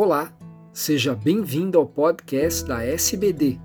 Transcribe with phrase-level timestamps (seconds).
[0.00, 0.32] Olá,
[0.72, 3.58] seja bem-vindo ao podcast da SBD.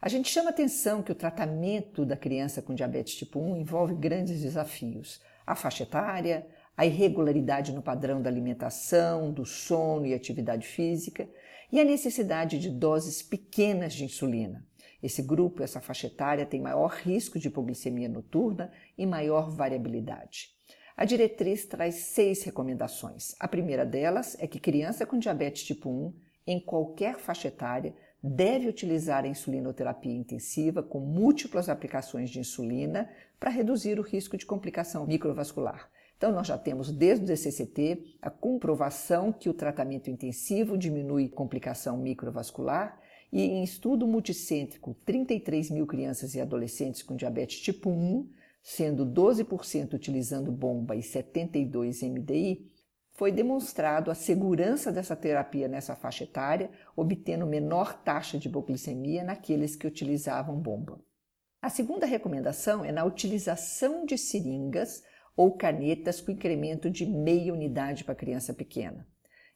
[0.00, 4.40] A gente chama atenção que o tratamento da criança com diabetes tipo 1 envolve grandes
[4.40, 5.20] desafios.
[5.44, 6.46] A faixa etária,
[6.78, 11.28] a irregularidade no padrão da alimentação, do sono e atividade física,
[11.72, 14.64] e a necessidade de doses pequenas de insulina.
[15.02, 20.50] Esse grupo, essa faixa etária, tem maior risco de hipoglicemia noturna e maior variabilidade.
[20.96, 23.34] A diretriz traz seis recomendações.
[23.40, 26.14] A primeira delas é que criança com diabetes tipo 1,
[26.46, 33.50] em qualquer faixa etária, deve utilizar a insulinoterapia intensiva com múltiplas aplicações de insulina para
[33.50, 35.90] reduzir o risco de complicação microvascular.
[36.18, 41.96] Então, nós já temos desde o DCCT a comprovação que o tratamento intensivo diminui complicação
[41.96, 43.00] microvascular
[43.32, 48.28] e em estudo multicêntrico, 33 mil crianças e adolescentes com diabetes tipo 1,
[48.60, 52.66] sendo 12% utilizando bomba e 72 MDI,
[53.12, 59.76] foi demonstrado a segurança dessa terapia nessa faixa etária, obtendo menor taxa de hipoglicemia naqueles
[59.76, 61.00] que utilizavam bomba.
[61.62, 65.02] A segunda recomendação é na utilização de seringas
[65.38, 69.06] ou canetas com incremento de meia unidade para criança pequena.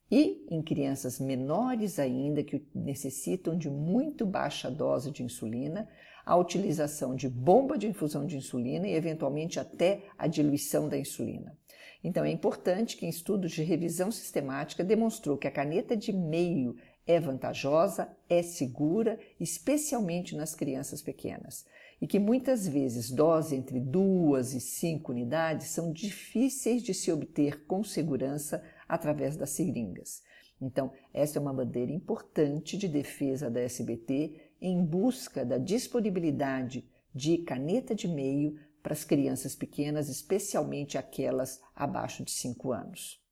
[0.08, 5.88] E em crianças menores ainda que necessitam de muito baixa dose de insulina,
[6.24, 11.58] a utilização de bomba de infusão de insulina e eventualmente até a diluição da insulina.
[12.04, 16.76] Então, é importante que em estudos de revisão sistemática demonstrou que a caneta de meio
[17.04, 21.66] é vantajosa, é segura, especialmente nas crianças pequenas,
[22.02, 27.64] e que muitas vezes doses entre duas e cinco unidades são difíceis de se obter
[27.64, 30.20] com segurança através das seringas.
[30.60, 37.38] Então, essa é uma bandeira importante de defesa da SBT em busca da disponibilidade de
[37.38, 43.22] caneta de meio para as crianças pequenas, especialmente aquelas abaixo de 5 anos.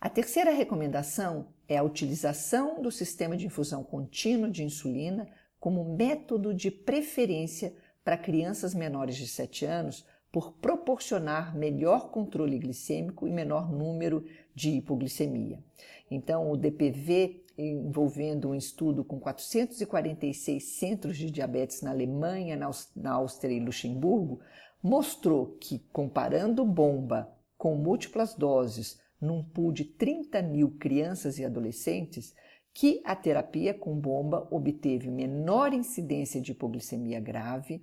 [0.00, 6.54] A terceira recomendação é a utilização do sistema de infusão contínuo de insulina como método
[6.54, 7.74] de preferência
[8.04, 14.70] para crianças menores de 7 anos por proporcionar melhor controle glicêmico e menor número de
[14.70, 15.62] hipoglicemia.
[16.10, 22.58] Então, o DPV, envolvendo um estudo com 446 centros de diabetes na Alemanha,
[22.96, 24.40] na Áustria e Luxemburgo,
[24.82, 32.34] mostrou que, comparando bomba com múltiplas doses num pool de 30 mil crianças e adolescentes,
[32.74, 37.80] que a terapia com bomba obteve menor incidência de hipoglicemia grave,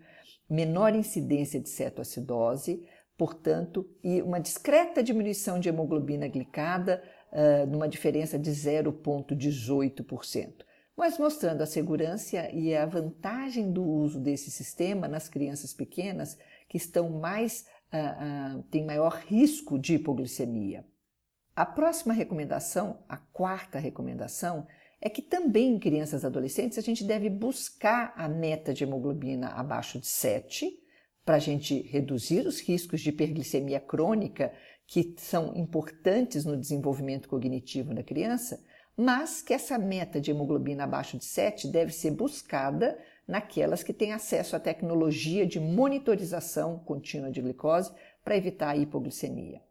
[0.49, 2.85] menor incidência de cetoacidose,
[3.17, 10.65] portanto, e uma discreta diminuição de hemoglobina glicada, uh, numa diferença de 0,18%,
[10.97, 16.37] mas mostrando a segurança e a vantagem do uso desse sistema nas crianças pequenas
[16.67, 20.85] que estão mais uh, uh, têm maior risco de hipoglicemia.
[21.55, 24.67] A próxima recomendação, a quarta recomendação,
[25.01, 29.47] é que também em crianças e adolescentes a gente deve buscar a meta de hemoglobina
[29.49, 30.77] abaixo de 7
[31.25, 34.53] para a gente reduzir os riscos de hiperglicemia crônica
[34.85, 38.63] que são importantes no desenvolvimento cognitivo da criança,
[38.95, 44.13] mas que essa meta de hemoglobina abaixo de 7 deve ser buscada naquelas que têm
[44.13, 47.91] acesso à tecnologia de monitorização contínua de glicose
[48.23, 49.61] para evitar a hipoglicemia.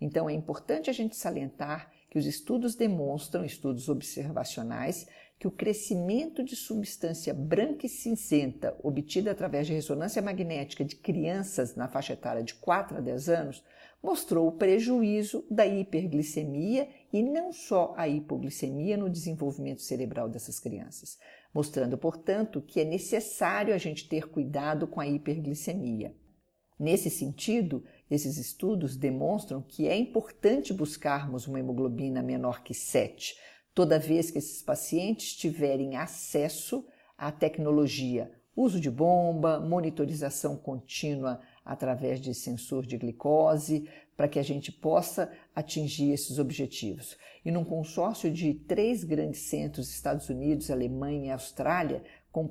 [0.00, 5.06] Então é importante a gente salientar que os estudos demonstram, estudos observacionais,
[5.38, 11.76] que o crescimento de substância branca e cinzenta obtida através de ressonância magnética de crianças
[11.76, 13.62] na faixa etária de 4 a 10 anos
[14.02, 21.18] mostrou o prejuízo da hiperglicemia e não só a hipoglicemia no desenvolvimento cerebral dessas crianças,
[21.52, 26.14] mostrando, portanto, que é necessário a gente ter cuidado com a hiperglicemia.
[26.78, 33.36] Nesse sentido, esses estudos demonstram que é importante buscarmos uma hemoglobina menor que 7,
[33.74, 36.86] toda vez que esses pacientes tiverem acesso
[37.18, 44.42] à tecnologia, uso de bomba, monitorização contínua através de sensor de glicose, para que a
[44.42, 47.18] gente possa atingir esses objetivos.
[47.44, 52.02] E num consórcio de três grandes centros, Estados Unidos, Alemanha e Austrália,
[52.36, 52.50] com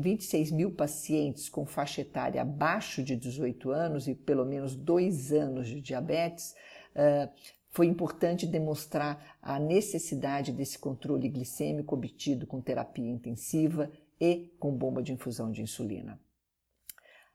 [0.00, 5.68] 26 mil pacientes com faixa etária abaixo de 18 anos e pelo menos dois anos
[5.68, 6.54] de diabetes,
[7.68, 15.02] foi importante demonstrar a necessidade desse controle glicêmico obtido com terapia intensiva e com bomba
[15.02, 16.18] de infusão de insulina.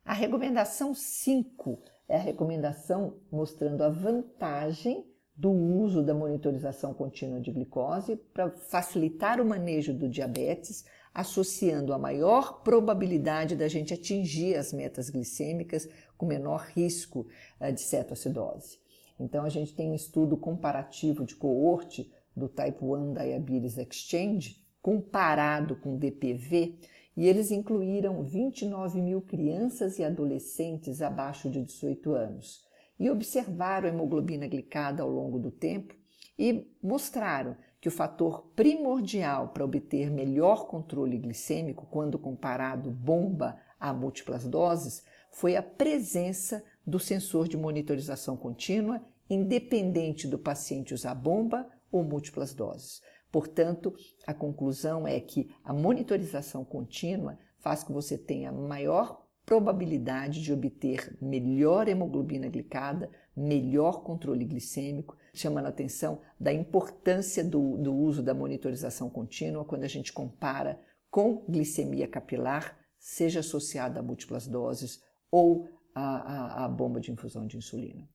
[0.03, 5.05] A recomendação 5 é a recomendação mostrando a vantagem
[5.35, 11.97] do uso da monitorização contínua de glicose para facilitar o manejo do diabetes, associando a
[11.97, 15.87] maior probabilidade da gente atingir as metas glicêmicas
[16.17, 17.27] com menor risco
[17.59, 18.79] eh, de cetoacidose.
[19.19, 25.75] Então, a gente tem um estudo comparativo de coorte do Type 1 Diabetes Exchange, comparado
[25.75, 26.79] com DPV,
[27.15, 32.65] e eles incluíram 29 mil crianças e adolescentes abaixo de 18 anos
[33.01, 35.95] e observaram a hemoglobina glicada ao longo do tempo
[36.37, 43.91] e mostraram que o fator primordial para obter melhor controle glicêmico quando comparado bomba a
[43.91, 51.67] múltiplas doses foi a presença do sensor de monitorização contínua, independente do paciente usar bomba
[51.91, 53.01] ou múltiplas doses.
[53.31, 53.93] Portanto,
[54.27, 61.17] a conclusão é que a monitorização contínua faz que você tenha maior probabilidade de obter
[61.21, 68.33] melhor hemoglobina glicada, melhor controle glicêmico, chamando a atenção da importância do, do uso da
[68.33, 70.79] monitorização contínua quando a gente compara
[71.09, 77.47] com glicemia capilar, seja associada a múltiplas doses ou a, a, a bomba de infusão
[77.47, 78.07] de insulina.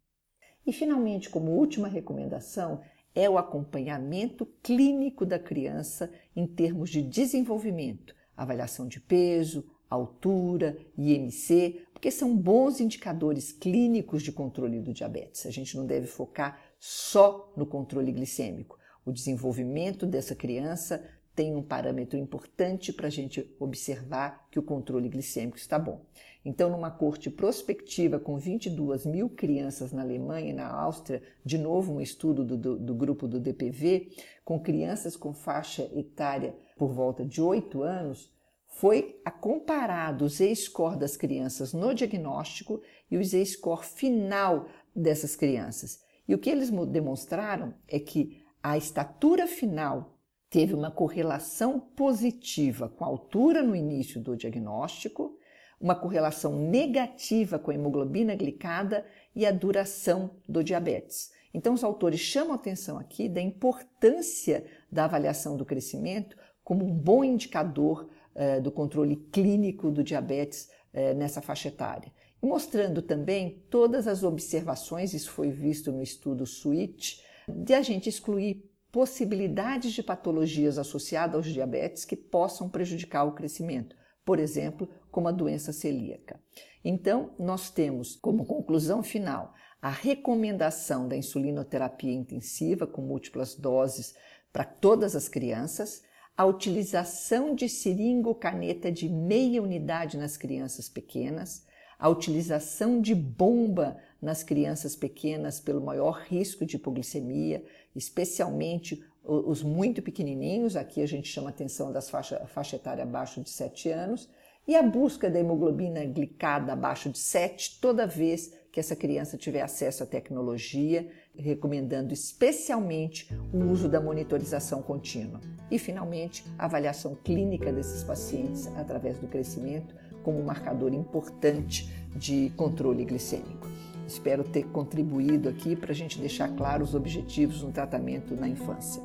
[0.66, 2.80] E, finalmente, como última recomendação,
[3.14, 11.86] é o acompanhamento clínico da criança em termos de desenvolvimento, avaliação de peso, altura, IMC,
[11.92, 15.46] porque são bons indicadores clínicos de controle do diabetes.
[15.46, 18.78] A gente não deve focar só no controle glicêmico.
[19.04, 21.02] O desenvolvimento dessa criança
[21.36, 26.00] tem um parâmetro importante para a gente observar que o controle glicêmico está bom.
[26.42, 31.92] Então, numa corte prospectiva com 22 mil crianças na Alemanha e na Áustria, de novo
[31.92, 34.08] um estudo do, do, do grupo do DPV,
[34.44, 38.32] com crianças com faixa etária por volta de 8 anos,
[38.78, 46.00] foi comparado o Z-score das crianças no diagnóstico e o Z-score final dessas crianças.
[46.28, 50.18] E o que eles demonstraram é que a estatura final
[50.50, 55.38] teve uma correlação positiva com a altura no início do diagnóstico,
[55.80, 61.30] uma correlação negativa com a hemoglobina glicada e a duração do diabetes.
[61.54, 67.22] Então, os autores chamam atenção aqui da importância da avaliação do crescimento como um bom
[67.22, 72.12] indicador eh, do controle clínico do diabetes eh, nessa faixa etária.
[72.42, 78.08] E mostrando também todas as observações, isso foi visto no estudo SWITCH, de a gente
[78.08, 85.28] excluir possibilidades de patologias associadas aos diabetes que possam prejudicar o crescimento, por exemplo, como
[85.28, 86.40] a doença celíaca.
[86.84, 94.14] Então, nós temos como conclusão final a recomendação da insulinoterapia intensiva com múltiplas doses
[94.52, 96.02] para todas as crianças,
[96.36, 101.64] a utilização de seringo-caneta de meia unidade nas crianças pequenas,
[101.98, 107.64] a utilização de bomba nas crianças pequenas pelo maior risco de hipoglicemia,
[107.94, 113.48] especialmente os muito pequenininhos, aqui a gente chama atenção das faixa, faixa etária abaixo de
[113.48, 114.28] 7 anos,
[114.68, 119.62] e a busca da hemoglobina glicada abaixo de 7 toda vez que essa criança tiver
[119.62, 125.40] acesso à tecnologia, recomendando especialmente o uso da monitorização contínua.
[125.70, 132.50] E, finalmente, a avaliação clínica desses pacientes através do crescimento como um marcador importante de
[132.56, 133.68] controle glicêmico.
[134.06, 139.02] Espero ter contribuído aqui para a gente deixar claros os objetivos no tratamento na infância.